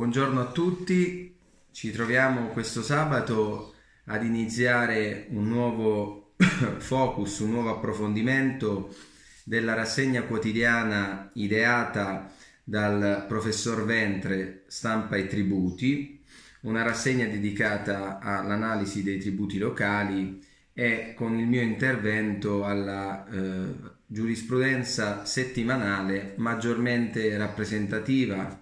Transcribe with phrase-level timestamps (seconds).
[0.00, 1.36] Buongiorno a tutti,
[1.72, 3.74] ci troviamo questo sabato
[4.06, 6.32] ad iniziare un nuovo
[6.78, 8.96] focus, un nuovo approfondimento
[9.44, 12.32] della rassegna quotidiana ideata
[12.64, 16.24] dal professor Ventre Stampa e Tributi,
[16.62, 23.66] una rassegna dedicata all'analisi dei tributi locali e con il mio intervento alla eh,
[24.06, 28.59] giurisprudenza settimanale maggiormente rappresentativa,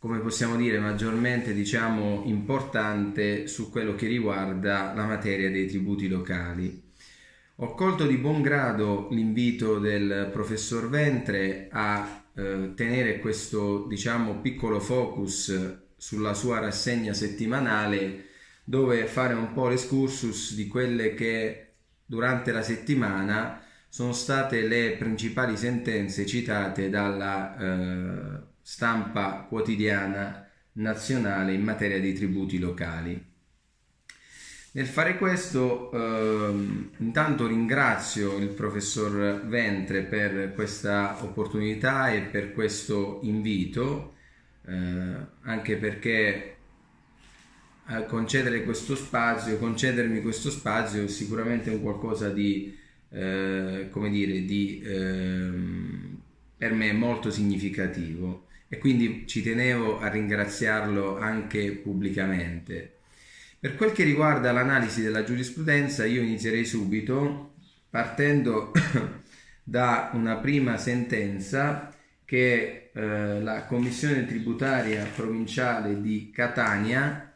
[0.00, 6.88] come possiamo dire maggiormente diciamo importante su quello che riguarda la materia dei tributi locali.
[7.56, 14.80] Ho colto di buon grado l'invito del professor Ventre a eh, tenere questo diciamo piccolo
[14.80, 18.28] focus sulla sua rassegna settimanale
[18.64, 21.72] dove fare un po' l'escursus di quelle che
[22.06, 31.62] durante la settimana sono state le principali sentenze citate dalla eh, stampa quotidiana nazionale in
[31.64, 33.20] materia di tributi locali.
[34.72, 36.52] Nel fare questo, eh,
[36.98, 44.14] intanto ringrazio il professor Ventre per questa opportunità e per questo invito,
[44.68, 46.56] eh, anche perché
[47.88, 54.44] eh, concedere questo spazio, concedermi questo spazio è sicuramente un qualcosa di, eh, come dire,
[54.44, 56.20] di, ehm,
[56.56, 62.98] per me molto significativo e quindi ci tenevo a ringraziarlo anche pubblicamente.
[63.58, 67.54] Per quel che riguarda l'analisi della giurisprudenza, io inizierei subito
[67.90, 68.70] partendo
[69.64, 71.92] da una prima sentenza
[72.24, 77.34] che eh, la Commissione tributaria provinciale di Catania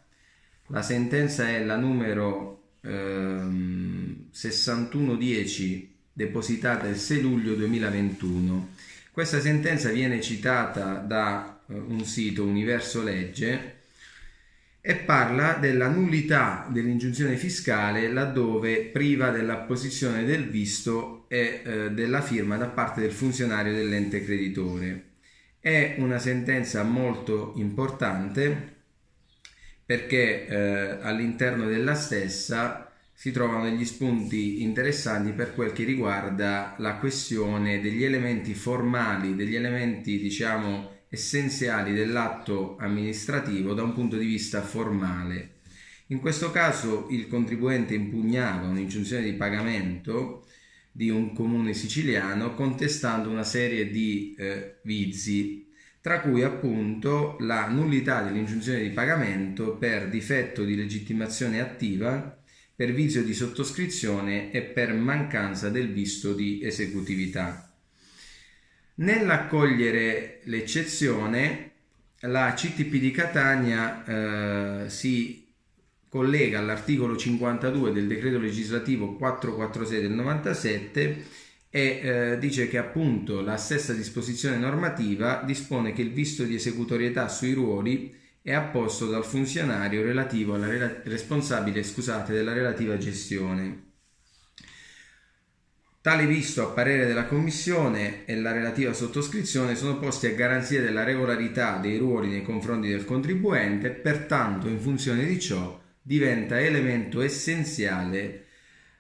[0.68, 8.68] la sentenza è la numero ehm, 6110 depositata il 6 luglio 2021.
[9.14, 13.82] Questa sentenza viene citata da eh, un sito Universo Legge
[14.80, 22.56] e parla della nullità dell'ingiunzione fiscale laddove priva dell'apposizione del visto e eh, della firma
[22.56, 25.10] da parte del funzionario dell'ente creditore.
[25.60, 28.78] È una sentenza molto importante
[29.86, 32.83] perché eh, all'interno della stessa
[33.14, 39.54] si trovano degli spunti interessanti per quel che riguarda la questione degli elementi formali, degli
[39.54, 45.52] elementi diciamo essenziali dell'atto amministrativo da un punto di vista formale.
[46.08, 50.46] In questo caso il contribuente impugnava un'ingiunzione di pagamento
[50.90, 55.64] di un comune siciliano contestando una serie di eh, vizi
[56.04, 62.43] tra cui appunto la nullità dell'ingiunzione di pagamento per difetto di legittimazione attiva,
[62.76, 67.72] per vizio di sottoscrizione e per mancanza del visto di esecutività.
[68.96, 71.72] Nell'accogliere l'eccezione,
[72.20, 74.04] la CTP di Catania
[74.84, 75.44] eh, si
[76.08, 81.24] collega all'articolo 52 del decreto legislativo 446 del 97
[81.68, 87.28] e eh, dice che appunto la stessa disposizione normativa dispone che il visto di esecutorietà
[87.28, 88.14] sui ruoli
[88.44, 93.92] è apposto dal funzionario rela- responsabile scusate, della relativa gestione.
[96.02, 101.04] Tale visto a parere della Commissione e la relativa sottoscrizione sono posti a garanzia della
[101.04, 108.44] regolarità dei ruoli nei confronti del contribuente pertanto in funzione di ciò diventa elemento essenziale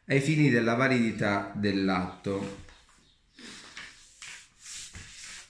[0.06, 2.62] ai fini della validità dell'atto.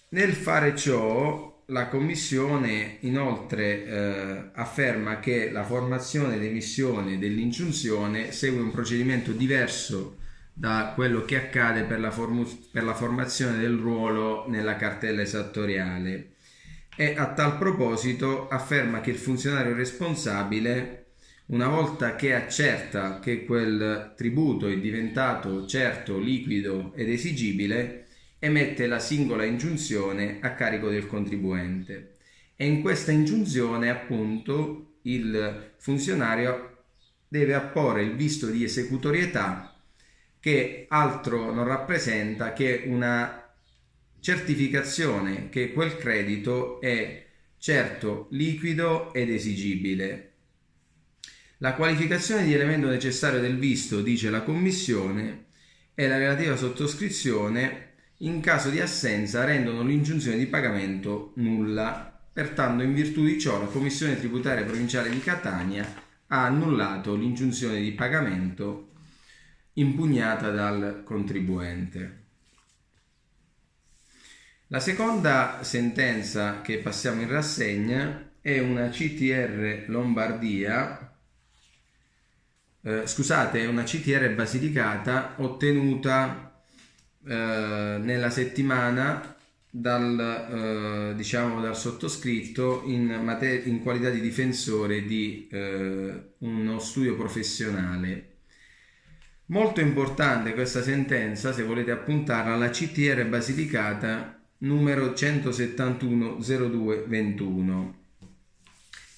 [0.09, 8.61] Nel fare ciò, la Commissione inoltre eh, afferma che la formazione ed emissione dell'ingiunzione segue
[8.61, 10.19] un procedimento diverso
[10.53, 16.33] da quello che accade per la, form- per la formazione del ruolo nella cartella esattoriale.
[16.97, 21.07] E a tal proposito afferma che il funzionario responsabile
[21.47, 28.04] una volta che accerta che quel tributo è diventato certo, liquido ed esigibile,
[28.45, 32.17] emette la singola ingiunzione a carico del contribuente
[32.57, 36.85] e in questa ingiunzione appunto il funzionario
[37.27, 39.75] deve apporre il visto di esecutorietà
[40.39, 43.51] che altro non rappresenta che una
[44.21, 47.25] certificazione che quel credito è
[47.57, 50.33] certo liquido ed esigibile.
[51.59, 55.47] La qualificazione di elemento necessario del visto, dice la Commissione,
[55.95, 57.84] è la relativa sottoscrizione
[58.25, 62.11] in caso di assenza rendono l'ingiunzione di pagamento nulla.
[62.33, 67.93] Pertanto, in virtù di ciò, la Commissione tributaria provinciale di Catania ha annullato l'ingiunzione di
[67.93, 68.93] pagamento
[69.75, 72.23] impugnata dal contribuente.
[74.69, 81.15] La seconda sentenza che passiamo in rassegna è una CTR Lombardia,
[82.83, 86.44] eh, scusate, è una CTR Basilicata ottenuta
[87.27, 89.35] eh, nella settimana
[89.71, 97.17] dal, eh, diciamo, dal sottoscritto in, mater- in, qualità di difensore di eh, uno studio
[97.17, 98.29] professionale.
[99.47, 107.93] Molto importante questa sentenza, se volete appuntarla, la CTR Basilicata numero 171-02-21.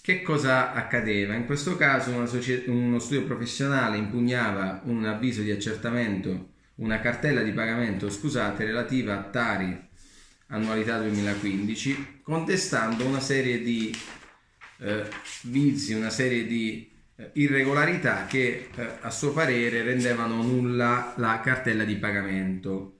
[0.00, 1.34] Che cosa accadeva?
[1.34, 7.52] In questo caso socie- uno studio professionale impugnava un avviso di accertamento, una cartella di
[7.52, 9.84] pagamento, scusate, relativa a Tari
[10.48, 13.94] annualità 2015, contestando una serie di
[14.78, 15.08] eh,
[15.42, 21.84] vizi, una serie di eh, irregolarità che eh, a suo parere rendevano nulla la cartella
[21.84, 22.92] di pagamento.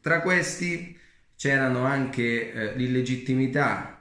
[0.00, 0.96] Tra questi
[1.36, 3.93] c'erano anche eh, l'illegittimità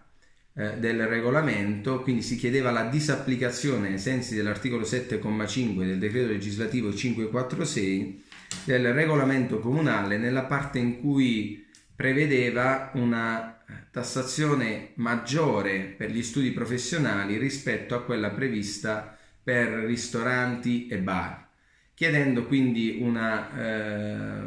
[0.55, 6.93] eh, del regolamento, quindi si chiedeva la disapplicazione ai sensi dell'articolo 7,5 del decreto legislativo
[6.93, 8.23] 546
[8.65, 11.65] del regolamento comunale nella parte in cui
[11.95, 20.99] prevedeva una tassazione maggiore per gli studi professionali rispetto a quella prevista per ristoranti e
[20.99, 21.47] bar,
[21.93, 24.43] chiedendo quindi una eh,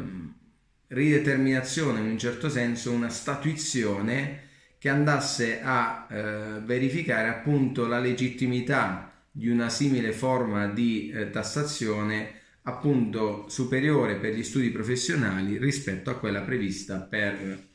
[0.87, 4.45] rideterminazione, in un certo senso, una statuizione
[4.77, 12.33] che andasse a eh, verificare appunto la legittimità di una simile forma di eh, tassazione
[12.63, 17.65] appunto superiore per gli studi professionali rispetto a quella prevista per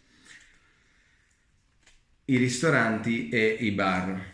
[2.26, 4.30] i ristoranti e i bar.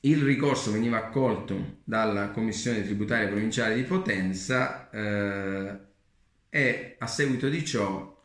[0.00, 5.78] Il ricorso veniva accolto dalla Commissione tributaria provinciale di Potenza eh,
[6.48, 8.19] e a seguito di ciò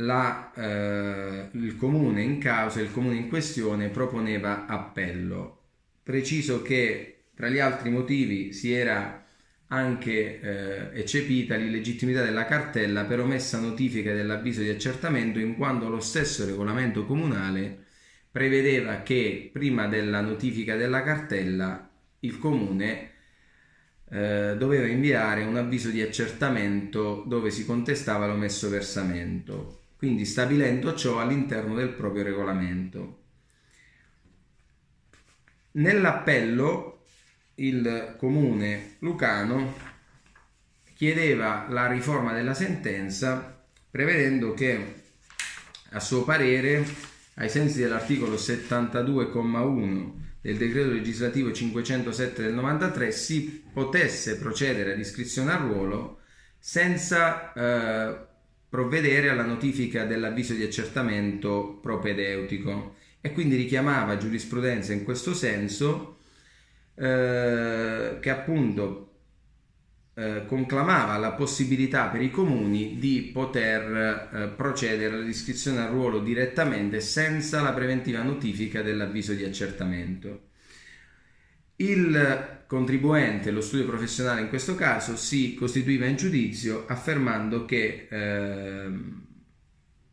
[0.00, 5.58] la, eh, il comune in causa, il comune in questione proponeva appello.
[6.02, 9.24] Preciso che tra gli altri motivi si era
[9.68, 16.00] anche eh, eccepita l'illegittimità della cartella per omessa notifica dell'avviso di accertamento in quanto lo
[16.00, 17.84] stesso regolamento comunale
[18.32, 21.88] prevedeva che prima della notifica della cartella
[22.20, 23.10] il comune
[24.10, 31.20] eh, doveva inviare un avviso di accertamento dove si contestava l'omesso versamento, quindi stabilendo ciò
[31.20, 33.18] all'interno del proprio regolamento.
[35.72, 37.02] Nell'appello
[37.56, 39.76] il comune lucano
[40.94, 45.02] chiedeva la riforma della sentenza prevedendo che
[45.90, 46.82] a suo parere
[47.34, 55.56] ai sensi dell'articolo 72,1 del decreto legislativo 507 del 93 si potesse procedere all'iscrizione a
[55.56, 56.20] ruolo
[56.58, 58.28] senza eh,
[58.70, 66.18] provvedere alla notifica dell'avviso di accertamento propedeutico e quindi richiamava giurisprudenza in questo senso
[66.94, 69.10] eh, che appunto
[70.14, 77.00] eh, conclamava la possibilità per i comuni di poter eh, procedere all'iscrizione al ruolo direttamente
[77.00, 80.49] senza la preventiva notifica dell'avviso di accertamento.
[81.80, 89.26] Il contribuente, lo studio professionale in questo caso, si costituiva in giudizio affermando che ehm,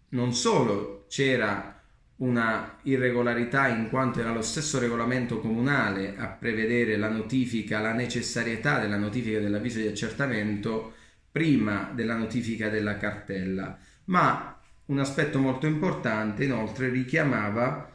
[0.10, 1.78] non solo c'era
[2.18, 8.80] una irregolarità in quanto era lo stesso regolamento comunale a prevedere la notifica, la necessarietà
[8.80, 10.94] della notifica dell'avviso di accertamento
[11.30, 17.92] prima della notifica della cartella, ma un aspetto molto importante inoltre richiamava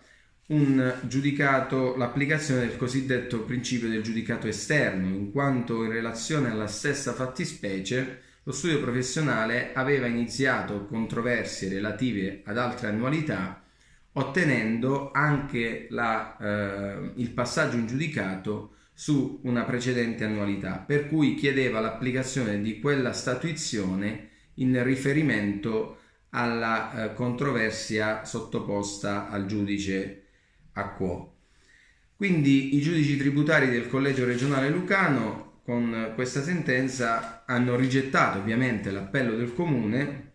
[0.52, 7.12] un giudicato, l'applicazione del cosiddetto principio del giudicato esterno, in quanto in relazione alla stessa
[7.12, 13.62] fattispecie lo studio professionale aveva iniziato controversie relative ad altre annualità
[14.14, 21.80] ottenendo anche la, eh, il passaggio in giudicato su una precedente annualità, per cui chiedeva
[21.80, 25.99] l'applicazione di quella statuizione in riferimento
[26.30, 30.23] alla eh, controversia sottoposta al giudice
[30.73, 31.37] a quo.
[32.17, 39.35] Quindi i giudici tributari del Collegio regionale Lucano con questa sentenza hanno rigettato ovviamente l'appello
[39.35, 40.31] del comune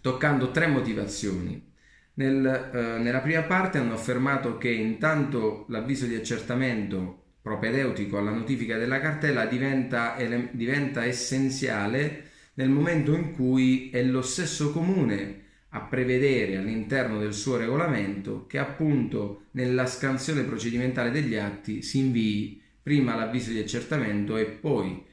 [0.00, 1.72] toccando tre motivazioni.
[2.14, 8.76] Nel, eh, nella prima parte hanno affermato che intanto l'avviso di accertamento propedeutico alla notifica
[8.76, 15.44] della cartella diventa, ele- diventa essenziale nel momento in cui è lo stesso comune
[15.76, 22.62] a prevedere all'interno del suo regolamento che appunto nella scansione procedimentale degli atti si invii
[22.82, 25.04] prima l'avviso di accertamento e poi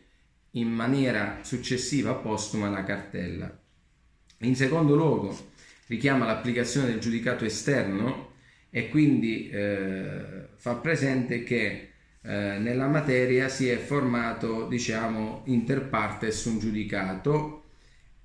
[0.51, 3.59] in maniera successiva postuma la cartella.
[4.39, 5.51] In secondo luogo,
[5.87, 8.31] richiama l'applicazione del giudicato esterno
[8.69, 11.89] e quindi eh, fa presente che
[12.21, 17.62] eh, nella materia si è formato diciamo inter partes un giudicato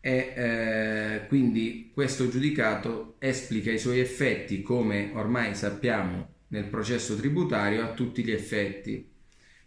[0.01, 7.83] e eh, quindi questo giudicato esplica i suoi effetti come ormai sappiamo nel processo tributario
[7.83, 9.07] a tutti gli effetti.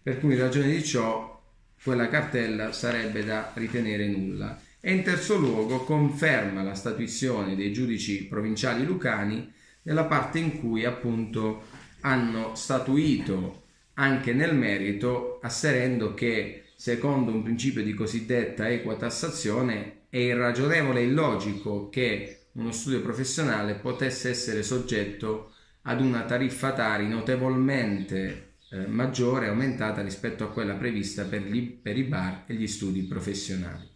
[0.01, 1.39] Per cui in ragione di ciò
[1.83, 4.59] quella cartella sarebbe da ritenere nulla.
[4.79, 9.51] E in terzo luogo conferma la statuizione dei giudici provinciali lucani
[9.83, 11.63] nella parte in cui appunto
[12.01, 13.63] hanno statuito
[13.95, 21.06] anche nel merito asserendo che secondo un principio di cosiddetta equa tassazione è irragionevole e
[21.06, 25.53] illogico che uno studio professionale potesse essere soggetto
[25.84, 31.98] ad una tariffa tari notevolmente eh, maggiore, aumentata rispetto a quella prevista per, gli, per
[31.98, 33.88] i bar e gli studi professionali.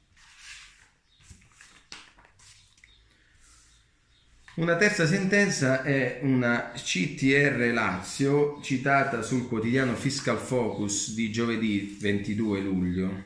[4.55, 12.61] Una terza sentenza è una CTR Lazio citata sul quotidiano Fiscal Focus di giovedì 22
[12.61, 13.23] luglio.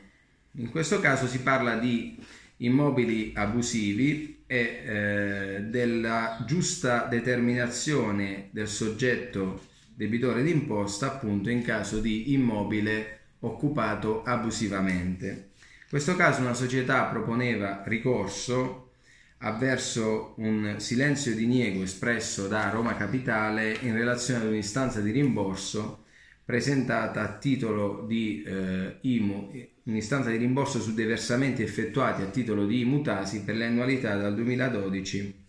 [0.54, 2.18] In questo caso si parla di
[2.60, 12.32] immobili abusivi e eh, della giusta determinazione del soggetto debitore d'imposta appunto in caso di
[12.32, 15.26] immobile occupato abusivamente.
[15.26, 18.90] In questo caso una società proponeva ricorso
[19.38, 26.04] avverso un silenzio di niego espresso da Roma Capitale in relazione ad un'istanza di rimborso
[26.44, 29.52] presentata a titolo di eh, IMU,
[29.90, 34.34] un'istanza di rimborso su dei versamenti effettuati a titolo di IMUTASI per le annualità dal
[34.34, 35.46] 2012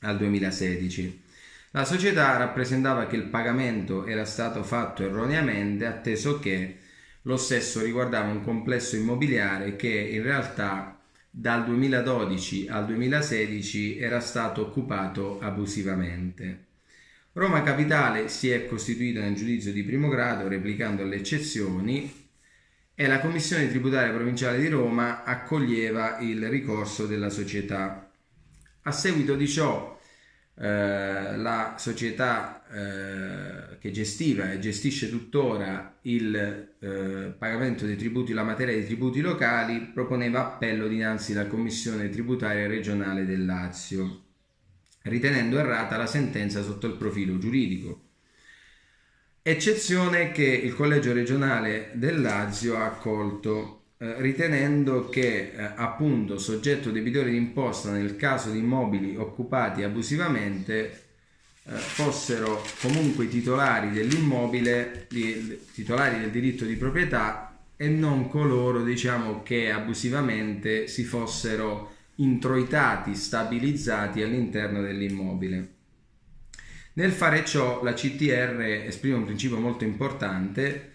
[0.00, 1.22] al 2016.
[1.70, 6.78] La società rappresentava che il pagamento era stato fatto erroneamente atteso che
[7.22, 11.00] lo stesso riguardava un complesso immobiliare che in realtà
[11.30, 16.66] dal 2012 al 2016 era stato occupato abusivamente.
[17.32, 22.21] Roma Capitale si è costituita nel giudizio di primo grado replicando le eccezioni
[22.94, 28.10] e la Commissione tributaria provinciale di Roma accoglieva il ricorso della società.
[28.82, 29.98] A seguito di ciò
[30.54, 38.42] eh, la società eh, che gestiva e gestisce tuttora il eh, pagamento dei tributi, la
[38.42, 44.24] materia dei tributi locali, proponeva appello dinanzi alla Commissione tributaria regionale del Lazio,
[45.02, 48.01] ritenendo errata la sentenza sotto il profilo giuridico.
[49.44, 56.92] Eccezione che il collegio regionale del Lazio ha accolto eh, ritenendo che eh, appunto soggetto
[56.92, 61.02] debitore d'imposta nel caso di immobili occupati abusivamente
[61.64, 69.42] eh, fossero comunque titolari dell'immobile, i titolari del diritto di proprietà e non coloro diciamo
[69.42, 75.81] che abusivamente si fossero introitati, stabilizzati all'interno dell'immobile.
[76.94, 80.90] Nel fare ciò la CTR esprime un principio molto importante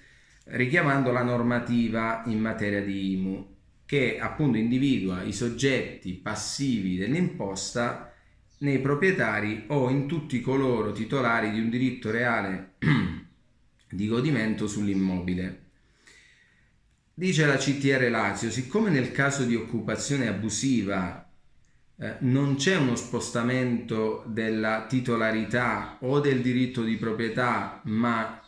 [0.50, 8.14] richiamando la normativa in materia di IMU che appunto individua i soggetti passivi dell'imposta
[8.60, 12.74] nei proprietari o in tutti coloro titolari di un diritto reale
[13.90, 15.62] di godimento sull'immobile.
[17.14, 21.27] Dice la CTR Lazio, siccome nel caso di occupazione abusiva
[22.00, 28.42] eh, non c'è uno spostamento della titolarità o del diritto di proprietà, ma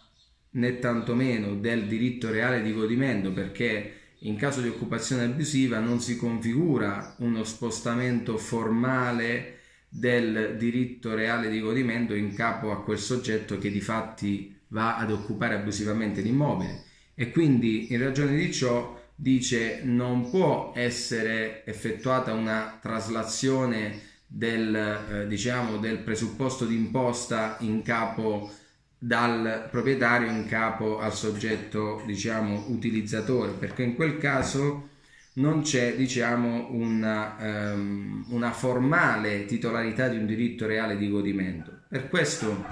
[0.52, 6.18] né tantomeno del diritto reale di godimento perché in caso di occupazione abusiva non si
[6.18, 13.72] configura uno spostamento formale del diritto reale di godimento in capo a quel soggetto che
[13.72, 16.84] di fatti va ad occupare abusivamente l'immobile.
[17.16, 25.28] E quindi in ragione di ciò dice non può essere effettuata una traslazione del, eh,
[25.28, 28.50] diciamo, del presupposto di imposta in capo
[28.98, 34.90] dal proprietario in capo al soggetto diciamo utilizzatore perché in quel caso
[35.34, 42.10] non c'è diciamo una, um, una formale titolarità di un diritto reale di godimento per
[42.10, 42.66] questo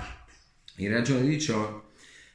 [0.78, 1.87] in ragione di ciò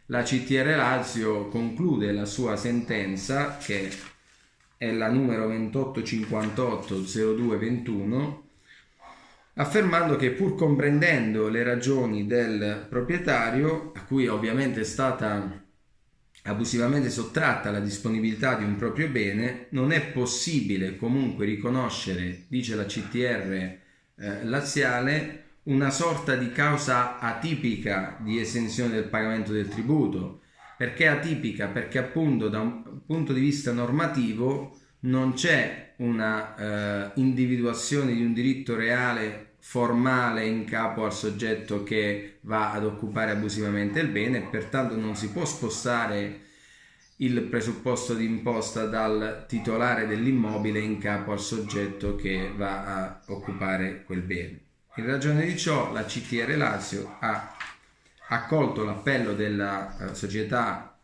[0.06, 3.90] la CTR Lazio conclude la sua sentenza che
[4.76, 8.42] è la numero 2858 0221
[9.54, 15.61] affermando che pur comprendendo le ragioni del proprietario, a cui ovviamente è stata
[16.44, 22.87] abusivamente sottratta la disponibilità di un proprio bene, non è possibile comunque riconoscere, dice la
[22.87, 30.40] CTR eh, laziale, una sorta di causa atipica di esenzione del pagamento del tributo.
[30.76, 31.69] Perché atipica?
[31.69, 38.33] Perché appunto da un punto di vista normativo non c'è una eh, individuazione di un
[38.33, 44.49] diritto reale formale in capo al soggetto che va ad occupare abusivamente il bene e
[44.50, 46.40] pertanto non si può spostare
[47.19, 54.02] il presupposto di imposta dal titolare dell'immobile in capo al soggetto che va a occupare
[54.04, 54.61] quel bene.
[54.96, 57.56] In ragione di ciò la CTR Lazio ha
[58.28, 60.99] accolto l'appello della eh, società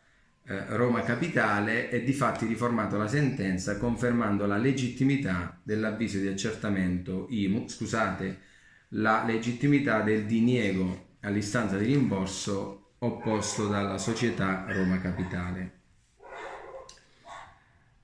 [0.45, 7.28] eh, Roma Capitale e di fatti riformato la sentenza confermando la legittimità dell'avviso di accertamento
[7.30, 8.40] IMU, scusate,
[8.88, 15.77] la legittimità del diniego all'istanza di rimborso opposto dalla società Roma Capitale.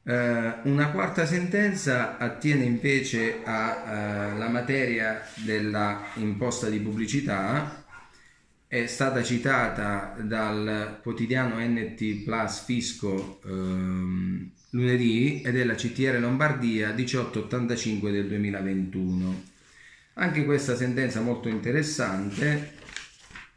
[0.07, 7.85] Uh, una quarta sentenza attiene invece alla uh, materia della imposta di pubblicità
[8.75, 16.89] è stata citata dal quotidiano NT Plus Fisco ehm, lunedì ed è la CTR Lombardia
[16.89, 19.43] 1885 del 2021.
[20.15, 22.75] Anche questa sentenza molto interessante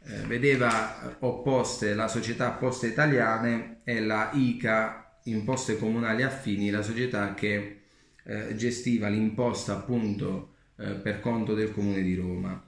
[0.04, 7.34] eh, vedeva opposte la società Poste Italiane e la ICA Imposte Comunali Affini, la società
[7.34, 7.80] che
[8.24, 12.62] eh, gestiva l'imposta appunto eh, per conto del Comune di Roma.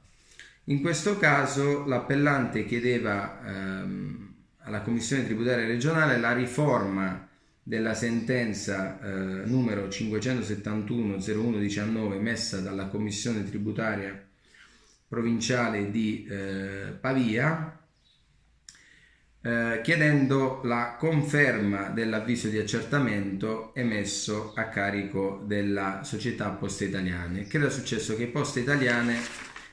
[0.64, 7.26] In questo caso l'appellante chiedeva ehm, alla Commissione tributaria regionale la riforma
[7.62, 14.26] della sentenza eh, numero 571-0119 emessa dalla Commissione tributaria
[15.08, 17.79] provinciale di eh, Pavia
[19.42, 27.46] eh, chiedendo la conferma dell'avviso di accertamento emesso a carico della società Poste Italiane.
[27.46, 28.16] Che era successo?
[28.16, 29.18] Che Poste Italiane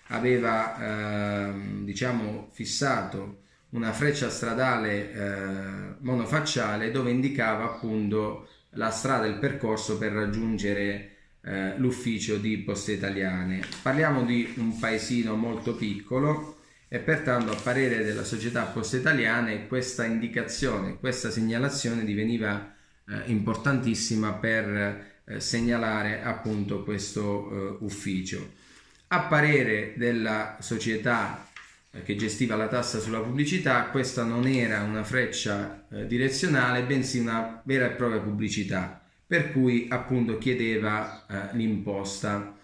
[0.08, 9.30] aveva eh, diciamo fissato una freccia stradale eh, monofacciale dove indicava appunto la strada e
[9.30, 13.62] il percorso per raggiungere eh, l'ufficio di Poste Italiane.
[13.82, 16.57] Parliamo di un paesino molto piccolo
[16.90, 22.74] e pertanto a parere della società Poste Italiane questa indicazione, questa segnalazione diveniva
[23.08, 28.54] eh, importantissima per eh, segnalare appunto questo eh, ufficio.
[29.08, 31.46] A parere della società
[31.92, 37.20] eh, che gestiva la tassa sulla pubblicità, questa non era una freccia eh, direzionale, bensì
[37.20, 42.56] una vera e propria pubblicità, per cui appunto chiedeva eh, l'imposta.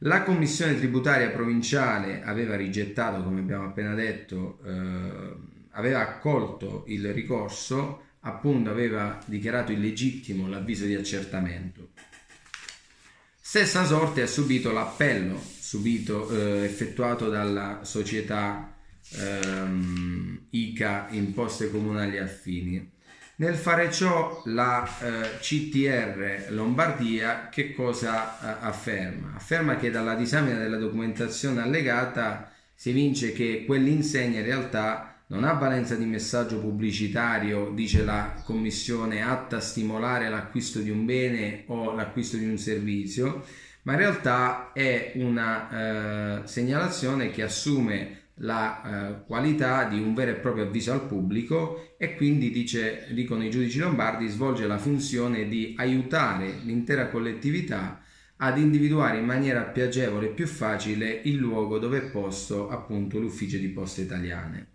[0.00, 5.34] La commissione tributaria provinciale aveva rigettato, come abbiamo appena detto, eh,
[5.70, 11.90] aveva accolto il ricorso, appunto aveva dichiarato illegittimo l'avviso di accertamento.
[13.40, 18.76] Stessa sorte ha subito l'appello subito, eh, effettuato dalla società
[19.18, 22.92] ehm, ICA Imposte Comunali Affini.
[23.38, 29.34] Nel fare ciò la eh, CTR Lombardia che cosa eh, afferma?
[29.34, 35.52] Afferma che dalla disamina della documentazione allegata si evince che quell'insegna in realtà non ha
[35.52, 41.92] valenza di messaggio pubblicitario, dice la Commissione, atta a stimolare l'acquisto di un bene o
[41.92, 43.44] l'acquisto di un servizio,
[43.82, 50.32] ma in realtà è una eh, segnalazione che assume la eh, qualità di un vero
[50.32, 55.48] e proprio avviso al pubblico e quindi dice, dicono i giudici lombardi svolge la funzione
[55.48, 58.02] di aiutare l'intera collettività
[58.38, 63.18] ad individuare in maniera più agevole e più facile il luogo dove è posto appunto
[63.18, 64.66] l'ufficio di poste italiane.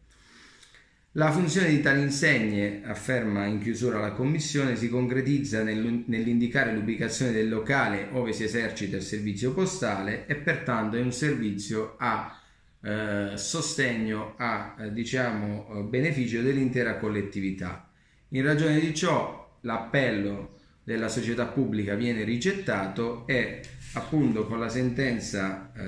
[1.16, 7.50] La funzione di tali insegne, afferma in chiusura la Commissione, si concretizza nell'indicare l'ubicazione del
[7.50, 12.41] locale dove si esercita il servizio postale e pertanto è un servizio a
[12.84, 17.90] eh, sostegno, a eh, diciamo, eh, beneficio dell'intera collettività.
[18.30, 23.62] In ragione di ciò l'appello della società pubblica viene rigettato e
[23.94, 25.82] appunto con la sentenza eh,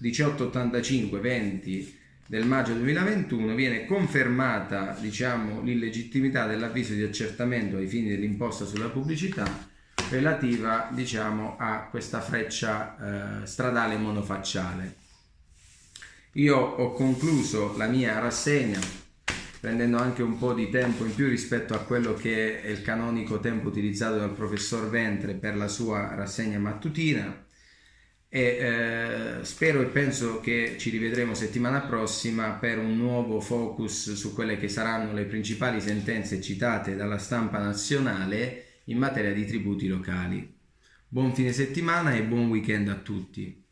[0.00, 8.66] 1885 20 del maggio 2021 viene confermata diciamo, l'illegittimità dell'avviso di accertamento ai fini dell'imposta
[8.66, 9.66] sulla pubblicità
[10.10, 15.06] relativa diciamo, a questa freccia eh, stradale monofacciale.
[16.32, 18.78] Io ho concluso la mia rassegna
[19.60, 23.40] prendendo anche un po' di tempo in più rispetto a quello che è il canonico
[23.40, 27.44] tempo utilizzato dal professor Ventre per la sua rassegna mattutina
[28.30, 34.34] e eh, spero e penso che ci rivedremo settimana prossima per un nuovo focus su
[34.34, 40.56] quelle che saranno le principali sentenze citate dalla stampa nazionale in materia di tributi locali.
[41.08, 43.64] Buon fine settimana e buon weekend a tutti.